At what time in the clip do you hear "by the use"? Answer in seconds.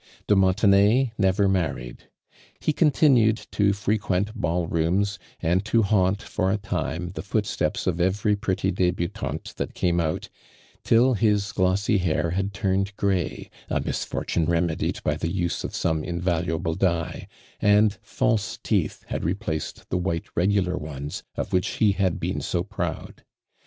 15.03-15.63